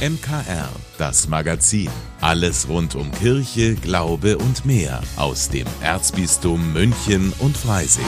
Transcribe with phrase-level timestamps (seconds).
[0.00, 1.90] MKR, das Magazin.
[2.22, 8.06] Alles rund um Kirche, Glaube und mehr aus dem Erzbistum München und Freising.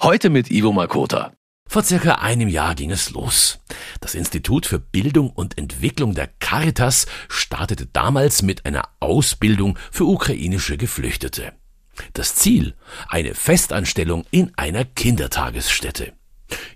[0.00, 1.34] Heute mit Ivo Makota.
[1.68, 3.60] Vor circa einem Jahr ging es los.
[4.00, 10.78] Das Institut für Bildung und Entwicklung der Caritas startete damals mit einer Ausbildung für ukrainische
[10.78, 11.52] Geflüchtete.
[12.14, 12.74] Das Ziel?
[13.06, 16.14] Eine Festanstellung in einer Kindertagesstätte.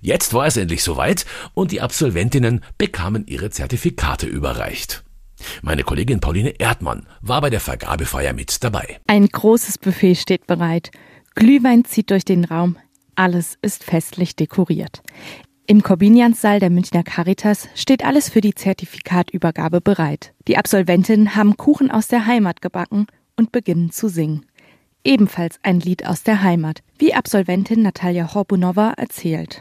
[0.00, 5.04] Jetzt war es endlich soweit und die Absolventinnen bekamen ihre Zertifikate überreicht.
[5.62, 8.98] Meine Kollegin Pauline Erdmann war bei der Vergabefeier mit dabei.
[9.06, 10.90] Ein großes Buffet steht bereit.
[11.34, 12.76] Glühwein zieht durch den Raum.
[13.14, 15.02] Alles ist festlich dekoriert.
[15.66, 20.32] Im Korbinianssaal der Münchner Caritas steht alles für die Zertifikatübergabe bereit.
[20.46, 24.46] Die Absolventinnen haben Kuchen aus der Heimat gebacken und beginnen zu singen.
[25.04, 29.60] Ebenfalls ein Lied aus der Heimat, wie Absolventin Natalia Horbunova erzählt.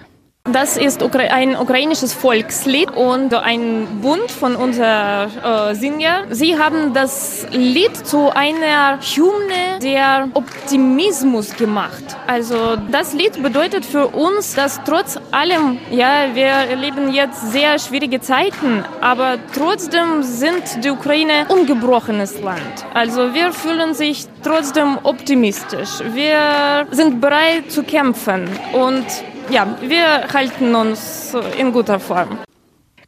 [0.52, 6.24] Das ist ein ukrainisches Volkslied und ein Bund von unseren äh, Singer.
[6.30, 12.04] Sie haben das Lied zu einer Hymne der Optimismus gemacht.
[12.28, 18.22] Also das Lied bedeutet für uns, dass trotz allem, ja, wir erleben jetzt sehr schwierige
[18.22, 22.86] Zeiten, aber trotzdem sind die Ukraine ungebrochenes Land.
[22.94, 26.00] Also wir fühlen sich trotzdem optimistisch.
[26.14, 29.06] Wir sind bereit zu kämpfen und
[29.50, 32.38] ja, wir halten uns in guter Form.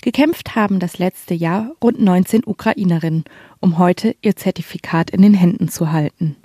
[0.01, 3.25] Gekämpft haben das letzte Jahr rund 19 Ukrainerinnen,
[3.59, 6.37] um heute ihr Zertifikat in den Händen zu halten.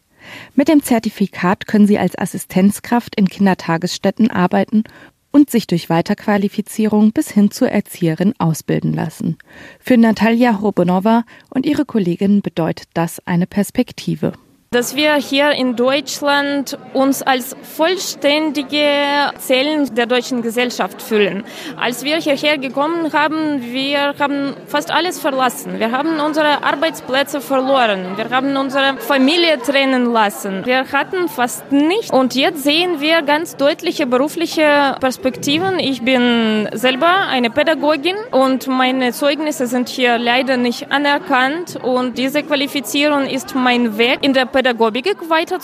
[0.55, 4.85] Mit dem Zertifikat können sie als Assistenzkraft in Kindertagesstätten arbeiten
[5.31, 9.37] und sich durch Weiterqualifizierung bis hin zur Erzieherin ausbilden lassen.
[9.79, 14.33] Für Natalia Hobonova und ihre Kolleginnen bedeutet das eine Perspektive
[14.75, 21.45] dass wir hier in Deutschland uns als vollständige Zellen der deutschen Gesellschaft fühlen.
[21.77, 25.79] Als wir hierher gekommen haben, wir haben fast alles verlassen.
[25.79, 28.17] Wir haben unsere Arbeitsplätze verloren.
[28.17, 30.67] Wir haben unsere Familie trennen lassen.
[30.67, 32.11] Wir hatten fast nichts.
[32.11, 35.79] Und jetzt sehen wir ganz deutliche berufliche Perspektiven.
[35.79, 41.77] Ich bin selber eine Pädagogin und meine Zeugnisse sind hier leider nicht anerkannt.
[41.81, 45.59] Und diese Qualifizierung ist mein Weg in der Pädagogik Pädagogik weiter.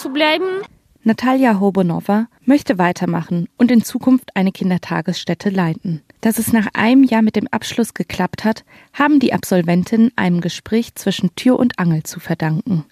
[1.05, 6.03] Natalia Hobonova möchte weitermachen und in Zukunft eine Kindertagesstätte leiten.
[6.21, 8.62] Dass es nach einem Jahr mit dem Abschluss geklappt hat,
[8.93, 12.84] haben die Absolventinnen einem Gespräch zwischen Tür und Angel zu verdanken.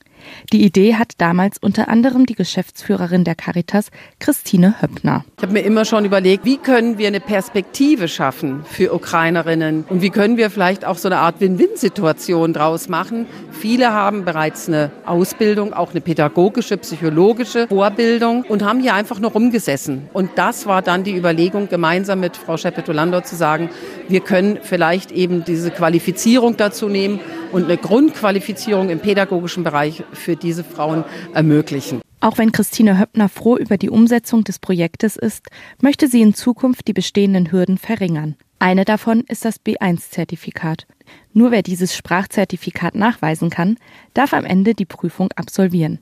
[0.53, 5.25] Die Idee hat damals unter anderem die Geschäftsführerin der Caritas, Christine Höppner.
[5.37, 10.03] Ich habe mir immer schon überlegt, wie können wir eine Perspektive schaffen für Ukrainerinnen und
[10.03, 13.27] wie können wir vielleicht auch so eine Art Win-Win-Situation draus machen.
[13.51, 19.33] Viele haben bereits eine Ausbildung, auch eine pädagogische, psychologische Vorbildung und haben hier einfach nur
[19.33, 20.09] rumgesessen.
[20.13, 23.71] Und das war dann die Überlegung, gemeinsam mit Frau Scheppetolandor zu sagen,
[24.09, 27.21] wir können vielleicht eben diese Qualifizierung dazu nehmen
[27.53, 31.05] und eine Grundqualifizierung im pädagogischen Bereich für diese Frauen
[31.35, 32.01] ermöglichen.
[32.21, 35.47] Auch wenn Christine Höppner froh über die Umsetzung des Projektes ist,
[35.81, 38.37] möchte sie in Zukunft die bestehenden Hürden verringern.
[38.59, 40.87] Eine davon ist das B1-Zertifikat.
[41.33, 43.77] Nur wer dieses Sprachzertifikat nachweisen kann,
[44.15, 46.01] darf am Ende die Prüfung absolvieren.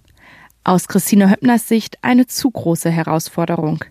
[0.64, 3.84] Aus Christine Höppners Sicht eine zu große Herausforderung.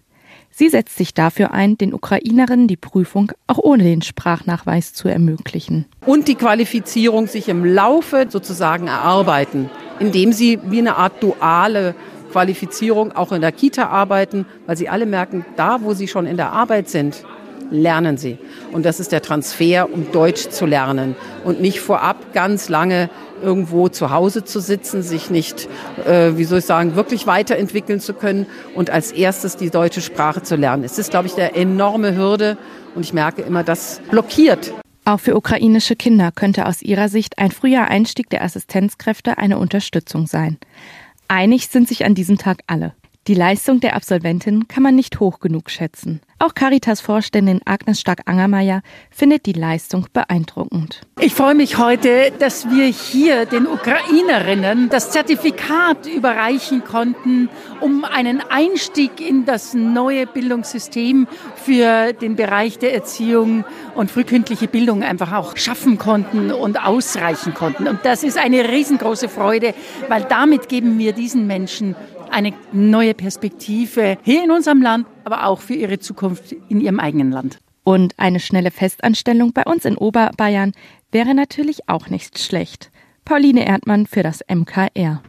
[0.58, 5.84] Sie setzt sich dafür ein, den Ukrainerinnen die Prüfung auch ohne den Sprachnachweis zu ermöglichen.
[6.06, 11.94] Und die Qualifizierung sich im Laufe sozusagen erarbeiten, indem sie wie eine Art duale
[12.32, 16.38] Qualifizierung auch in der Kita arbeiten, weil sie alle merken, da wo sie schon in
[16.38, 17.26] der Arbeit sind,
[17.72, 18.38] lernen sie.
[18.72, 23.10] Und das ist der Transfer, um Deutsch zu lernen und nicht vorab ganz lange
[23.42, 25.68] irgendwo zu Hause zu sitzen, sich nicht,
[26.06, 30.42] äh, wie soll ich sagen, wirklich weiterentwickeln zu können und als erstes die deutsche Sprache
[30.42, 30.84] zu lernen.
[30.84, 32.58] Es ist, glaube ich, eine enorme Hürde
[32.96, 34.74] und ich merke immer, das blockiert.
[35.08, 40.26] Auch für ukrainische Kinder könnte aus ihrer Sicht ein früher Einstieg der Assistenzkräfte eine Unterstützung
[40.26, 40.58] sein.
[41.28, 42.94] Einig sind sich an diesem Tag alle.
[43.28, 46.22] Die Leistung der Absolventin kann man nicht hoch genug schätzen.
[46.38, 51.02] Auch Caritas-Vorständin Agnes Stark-Angermeier findet die Leistung beeindruckend.
[51.20, 57.50] Ich freue mich heute, dass wir hier den Ukrainerinnen das Zertifikat überreichen konnten,
[57.80, 63.66] um einen Einstieg in das neue Bildungssystem für den Bereich der Erziehung
[63.96, 67.88] und frühkindliche Bildung einfach auch schaffen konnten und ausreichen konnten.
[67.88, 69.74] Und das ist eine riesengroße Freude,
[70.10, 71.96] weil damit geben wir diesen Menschen
[72.36, 77.32] eine neue Perspektive hier in unserem Land, aber auch für ihre Zukunft in ihrem eigenen
[77.32, 77.60] Land.
[77.84, 80.74] Und eine schnelle Festanstellung bei uns in Oberbayern
[81.12, 82.92] wäre natürlich auch nicht schlecht.
[83.24, 85.24] Pauline Erdmann für das MKR.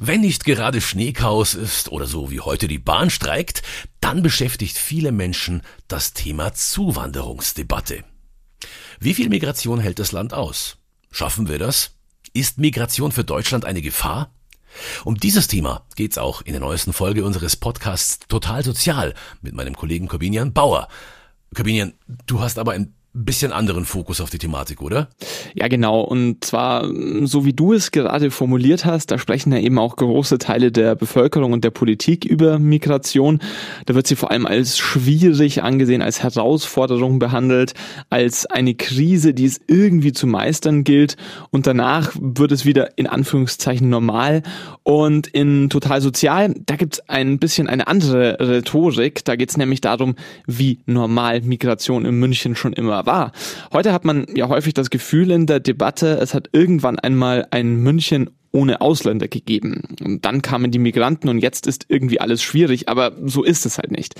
[0.00, 3.62] Wenn nicht gerade Schneechaos ist oder so wie heute die Bahn streikt,
[4.00, 8.04] dann beschäftigt viele Menschen das Thema Zuwanderungsdebatte.
[9.00, 10.76] Wie viel Migration hält das Land aus?
[11.10, 11.97] Schaffen wir das?
[12.38, 14.30] Ist Migration für Deutschland eine Gefahr?
[15.04, 19.74] Um dieses Thema geht's auch in der neuesten Folge unseres Podcasts Total Sozial mit meinem
[19.74, 20.86] Kollegen Corbinian Bauer.
[21.52, 21.94] Corbinian,
[22.28, 25.08] du hast aber ein bisschen anderen Fokus auf die Thematik, oder?
[25.54, 26.00] Ja, genau.
[26.02, 26.88] Und zwar,
[27.22, 30.94] so wie du es gerade formuliert hast, da sprechen ja eben auch große Teile der
[30.94, 33.40] Bevölkerung und der Politik über Migration.
[33.86, 37.74] Da wird sie vor allem als schwierig angesehen, als Herausforderung behandelt,
[38.10, 41.16] als eine Krise, die es irgendwie zu meistern gilt.
[41.50, 44.42] Und danach wird es wieder in Anführungszeichen normal.
[44.82, 49.24] Und in Total Sozial, da gibt es ein bisschen eine andere Rhetorik.
[49.24, 50.14] Da geht es nämlich darum,
[50.46, 53.32] wie normal Migration in München schon immer war.
[53.72, 57.76] Heute hat man ja häufig das Gefühl in der Debatte, es hat irgendwann einmal ein
[57.76, 59.82] München ohne Ausländer gegeben.
[60.02, 63.78] Und dann kamen die Migranten und jetzt ist irgendwie alles schwierig, aber so ist es
[63.78, 64.14] halt nicht.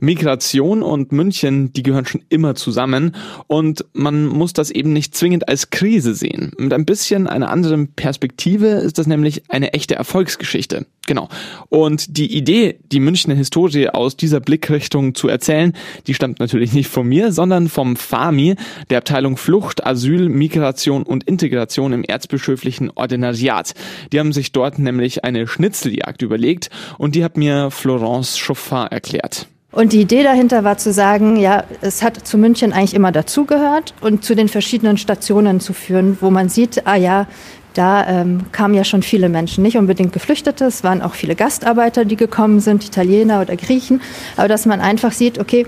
[0.00, 3.16] Migration und München, die gehören schon immer zusammen
[3.46, 6.52] und man muss das eben nicht zwingend als Krise sehen.
[6.58, 10.86] Mit ein bisschen einer anderen Perspektive ist das nämlich eine echte Erfolgsgeschichte.
[11.06, 11.28] Genau.
[11.70, 15.72] Und die Idee, die Münchner Historie aus dieser Blickrichtung zu erzählen,
[16.06, 18.54] die stammt natürlich nicht von mir, sondern vom FAMI,
[18.90, 23.74] der Abteilung Flucht, Asyl, Migration und Integration im erzbischöflichen Ordinariat.
[24.12, 29.48] Die haben sich dort nämlich eine Schnitzeljagd überlegt und die hat mir Florence Chauffin erklärt.
[29.72, 33.94] Und die Idee dahinter war zu sagen, ja, es hat zu München eigentlich immer dazugehört
[34.00, 37.28] und zu den verschiedenen Stationen zu führen, wo man sieht, ah ja,
[37.74, 42.04] da ähm, kamen ja schon viele Menschen, nicht unbedingt Geflüchtete, es waren auch viele Gastarbeiter,
[42.04, 44.00] die gekommen sind, Italiener oder Griechen,
[44.36, 45.66] aber dass man einfach sieht, okay,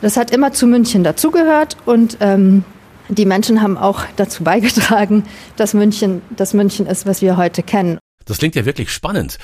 [0.00, 2.64] das hat immer zu München dazugehört und ähm,
[3.08, 5.24] die Menschen haben auch dazu beigetragen,
[5.56, 7.98] dass München das München ist, was wir heute kennen.
[8.24, 9.38] Das klingt ja wirklich spannend.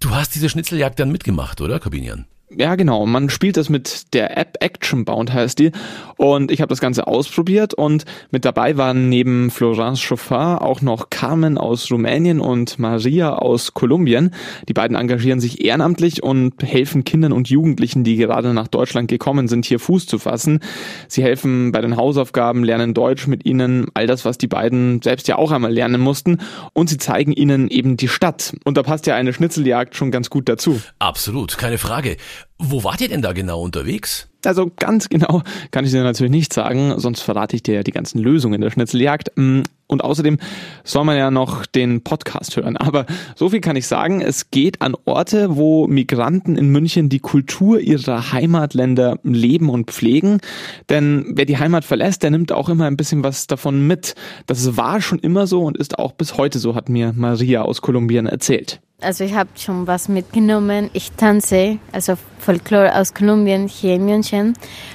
[0.00, 2.26] Du hast diese Schnitzeljagd dann mitgemacht, oder, Corbinian?
[2.50, 3.04] Ja, genau.
[3.04, 5.70] Man spielt das mit der App Action Bound heißt die.
[6.16, 11.10] Und ich habe das Ganze ausprobiert und mit dabei waren neben Florence Chauffin auch noch
[11.10, 14.34] Carmen aus Rumänien und Maria aus Kolumbien.
[14.66, 19.46] Die beiden engagieren sich ehrenamtlich und helfen Kindern und Jugendlichen, die gerade nach Deutschland gekommen
[19.46, 20.60] sind, hier Fuß zu fassen.
[21.06, 25.28] Sie helfen bei den Hausaufgaben, lernen Deutsch mit ihnen, all das, was die beiden selbst
[25.28, 26.38] ja auch einmal lernen mussten.
[26.72, 28.54] Und sie zeigen ihnen eben die Stadt.
[28.64, 30.80] Und da passt ja eine Schnitzeljagd schon ganz gut dazu.
[30.98, 32.16] Absolut, keine Frage.
[32.58, 34.28] Wo wart ihr denn da genau unterwegs?
[34.44, 35.42] Also ganz genau
[35.72, 38.70] kann ich dir natürlich nicht sagen, sonst verrate ich dir ja die ganzen Lösungen der
[38.70, 39.32] Schnitzeljagd.
[39.36, 40.38] Mm, und außerdem
[40.84, 42.76] soll man ja noch den Podcast hören.
[42.78, 43.06] Aber
[43.36, 47.80] so viel kann ich sagen, es geht an Orte, wo Migranten in München die Kultur
[47.80, 50.40] ihrer Heimatländer leben und pflegen.
[50.88, 54.14] Denn wer die Heimat verlässt, der nimmt auch immer ein bisschen was davon mit.
[54.46, 57.82] Das war schon immer so und ist auch bis heute so, hat mir Maria aus
[57.82, 58.80] Kolumbien erzählt.
[59.00, 60.90] Also ich habe schon was mitgenommen.
[60.92, 64.54] Ich tanze, also Folklore aus Kolumbien hier in München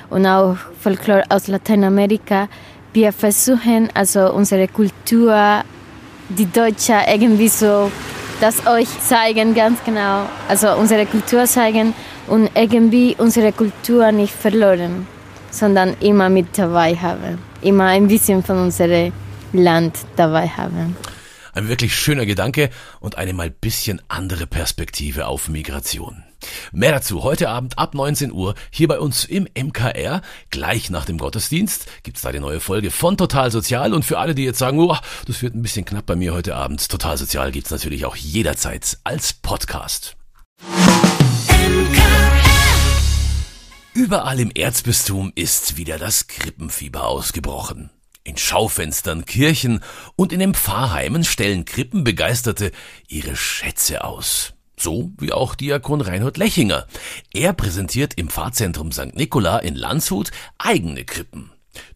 [0.10, 2.50] und auch Folklore aus Lateinamerika.
[2.92, 5.64] Wir versuchen also unsere Kultur,
[6.28, 7.90] die Deutsche irgendwie so,
[8.42, 10.26] das euch zeigen ganz genau.
[10.50, 11.94] Also unsere Kultur zeigen
[12.28, 15.08] und irgendwie unsere Kultur nicht verloren,
[15.50, 17.40] sondern immer mit dabei haben.
[17.62, 19.14] Immer ein bisschen von unserem
[19.54, 20.94] Land dabei haben.
[21.54, 26.24] Ein wirklich schöner Gedanke und eine mal bisschen andere Perspektive auf Migration.
[26.72, 30.22] Mehr dazu heute Abend ab 19 Uhr hier bei uns im MKR.
[30.50, 33.94] Gleich nach dem Gottesdienst gibt's da die neue Folge von Total Sozial.
[33.94, 36.56] Und für alle, die jetzt sagen, oh, das wird ein bisschen knapp bei mir heute
[36.56, 40.18] Abend, Total Sozial gibt's natürlich auch jederzeit als Podcast.
[43.94, 47.92] Überall im Erzbistum ist wieder das Krippenfieber ausgebrochen.
[48.24, 49.82] In Schaufenstern, Kirchen
[50.16, 52.72] und in den Pfarrheimen stellen Krippenbegeisterte
[53.08, 54.54] ihre Schätze aus.
[54.78, 56.88] So wie auch Diakon Reinhold Lechinger.
[57.34, 59.16] Er präsentiert im Pfarrzentrum St.
[59.16, 61.52] Nikola in Landshut eigene Krippen.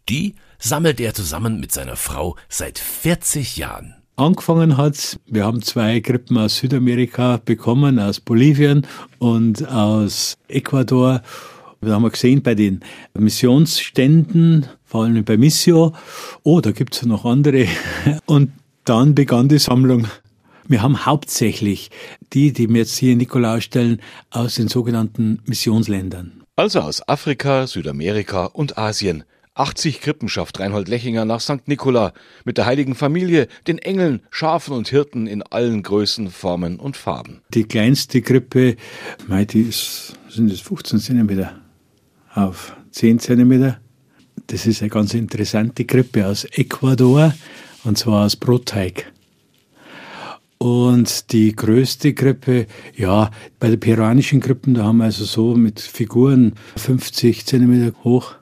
[0.10, 3.96] Die sammelt er zusammen mit seiner Frau seit 40 Jahren.
[4.16, 8.88] Angefangen hat's, wir haben zwei Krippen aus Südamerika bekommen, aus Bolivien
[9.20, 11.22] und aus Ecuador.
[11.82, 12.80] Da haben wir gesehen bei den
[13.14, 15.94] Missionsständen, vor allem bei Missio,
[16.44, 17.68] oh, da gibt's noch andere.
[18.26, 18.52] Und
[18.84, 20.08] dann begann die Sammlung.
[20.68, 21.92] Wir haben hauptsächlich
[22.34, 26.44] die, die wir jetzt hier in Nikolaus stellen, aus den sogenannten Missionsländern.
[26.56, 29.24] Also aus Afrika, Südamerika und Asien.
[29.54, 31.68] 80 Krippen schafft Reinhold Lechinger nach St.
[31.68, 36.98] Nikola mit der heiligen Familie, den Engeln, Schafen und Hirten in allen Größen, Formen und
[36.98, 37.42] Farben.
[37.54, 38.76] Die kleinste Krippe,
[39.30, 41.56] die ist, sind es 15 Zentimeter
[42.38, 43.80] auf 10 Zentimeter.
[44.48, 47.34] Das ist eine ganz interessante Krippe aus Ecuador
[47.84, 49.12] und zwar aus Brotteig.
[50.60, 55.80] Und die größte Krippe, ja, bei der peruanischen Krippen, da haben wir also so mit
[55.80, 58.36] Figuren 50 Zentimeter hoch.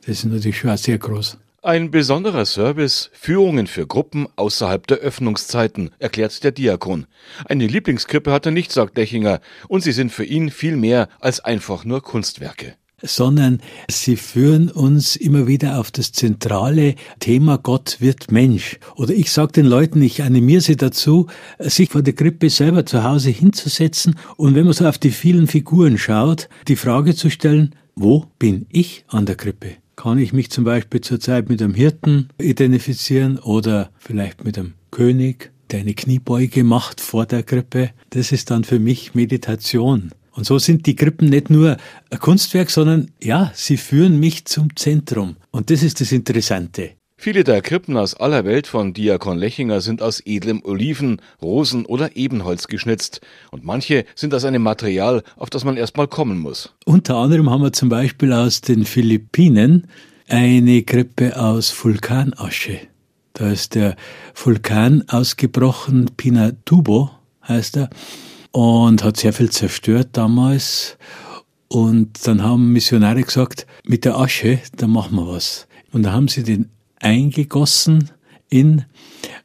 [0.00, 1.38] Das ist natürlich schon sehr groß.
[1.62, 7.06] Ein besonderer Service, Führungen für Gruppen außerhalb der Öffnungszeiten, erklärt der Diakon.
[7.44, 11.40] Eine Lieblingskrippe hat er nicht, sagt Dechinger, und sie sind für ihn viel mehr als
[11.40, 13.60] einfach nur Kunstwerke sondern
[13.90, 18.78] sie führen uns immer wieder auf das zentrale Thema Gott wird Mensch.
[18.96, 21.26] Oder ich sage den Leuten, ich animiere sie dazu,
[21.58, 25.46] sich vor der Krippe selber zu Hause hinzusetzen und wenn man so auf die vielen
[25.46, 29.76] Figuren schaut, die Frage zu stellen, wo bin ich an der Krippe?
[29.96, 35.50] kann ich mich zum Beispiel zurzeit mit einem Hirten identifizieren oder vielleicht mit einem König,
[35.70, 37.90] der eine Kniebeuge macht vor der Krippe.
[38.10, 40.12] Das ist dann für mich Meditation.
[40.36, 41.78] Und so sind die Krippen nicht nur
[42.10, 45.36] ein Kunstwerk, sondern ja, sie führen mich zum Zentrum.
[45.50, 46.90] Und das ist das Interessante.
[47.18, 52.14] Viele der Krippen aus aller Welt von Diakon Lechinger sind aus edlem Oliven, Rosen oder
[52.14, 56.74] Ebenholz geschnitzt und manche sind aus einem Material, auf das man erstmal kommen muss.
[56.84, 59.86] Unter anderem haben wir zum Beispiel aus den Philippinen
[60.28, 62.80] eine Krippe aus Vulkanasche.
[63.32, 63.96] Da ist der
[64.34, 67.10] Vulkan ausgebrochen, Pinatubo
[67.48, 67.90] heißt er,
[68.56, 70.96] und hat sehr viel zerstört damals.
[71.68, 75.68] Und dann haben Missionare gesagt, mit der Asche, da machen wir was.
[75.92, 78.10] Und da haben sie den eingegossen
[78.48, 78.86] in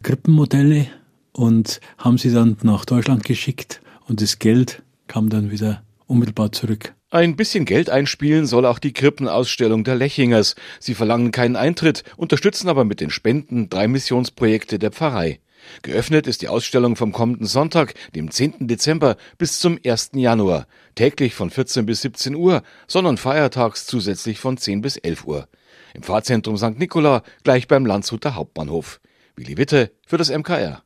[0.01, 0.88] Krippenmodelle
[1.34, 6.94] und haben sie dann nach Deutschland geschickt und das Geld kam dann wieder unmittelbar zurück.
[7.10, 10.56] Ein bisschen Geld einspielen soll auch die Krippenausstellung der Lechingers.
[10.80, 15.41] Sie verlangen keinen Eintritt, unterstützen aber mit den Spenden drei Missionsprojekte der Pfarrei.
[15.82, 18.68] Geöffnet ist die Ausstellung vom kommenden Sonntag, dem 10.
[18.68, 20.12] Dezember, bis zum 1.
[20.13, 20.68] Januar.
[20.96, 25.48] Täglich von 14 bis 17 Uhr, sondern feiertags zusätzlich von 10 bis 11 Uhr
[25.94, 26.77] im Pfarrzentrum St.
[26.77, 29.00] Nikola, gleich beim Landshuter Hauptbahnhof.
[29.36, 30.84] Willi Witte für das MKR.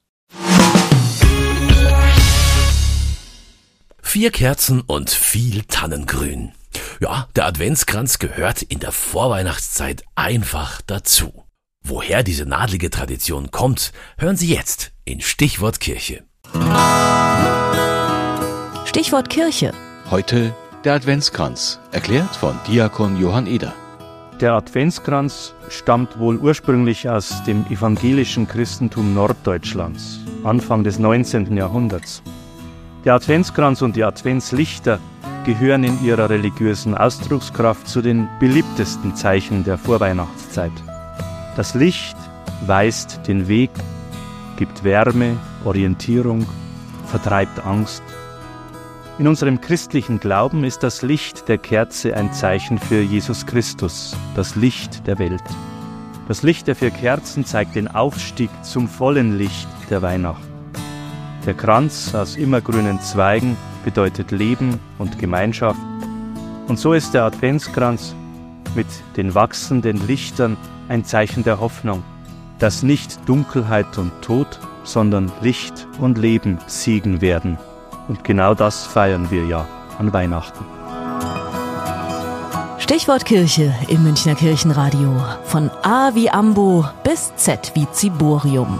[4.01, 6.53] Vier Kerzen und viel Tannengrün.
[7.01, 11.44] Ja, der Adventskranz gehört in der Vorweihnachtszeit einfach dazu.
[11.87, 16.23] Woher diese nadlige Tradition kommt, hören Sie jetzt in Stichwort Kirche.
[18.85, 19.71] Stichwort Kirche.
[20.09, 23.71] Heute der Adventskranz, erklärt von Diakon Johann Eder.
[24.41, 31.55] Der Adventskranz stammt wohl ursprünglich aus dem evangelischen Christentum Norddeutschlands, Anfang des 19.
[31.55, 32.23] Jahrhunderts.
[33.03, 34.99] Der Adventskranz und die Adventslichter
[35.45, 40.73] gehören in ihrer religiösen Ausdruckskraft zu den beliebtesten Zeichen der Vorweihnachtszeit.
[41.55, 42.17] Das Licht
[42.65, 43.71] weist den Weg,
[44.57, 46.45] gibt Wärme, Orientierung,
[47.05, 48.03] vertreibt Angst
[49.17, 54.57] in unserem christlichen Glauben ist das Licht der Kerze ein Zeichen für Jesus Christus, das
[54.57, 55.43] Licht der Welt.
[56.27, 60.43] Das Licht der vier Kerzen zeigt den Aufstieg zum vollen Licht der Weihnacht.
[61.45, 65.79] Der Kranz aus immergrünen Zweigen bedeutet Leben und Gemeinschaft.
[66.67, 68.13] Und so ist der Adventskranz
[68.75, 72.03] mit den wachsenden Lichtern ein Zeichen der Hoffnung,
[72.59, 77.57] dass nicht Dunkelheit und Tod, sondern Licht und Leben siegen werden.
[78.07, 79.67] Und genau das feiern wir ja
[79.97, 80.63] an Weihnachten.
[82.77, 85.11] Stichwort Kirche im Münchner Kirchenradio.
[85.45, 88.79] Von A wie Ambo bis Z wie Ziborium.